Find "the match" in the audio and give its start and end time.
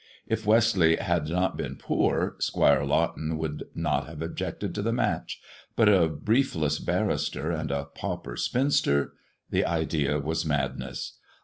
4.81-5.39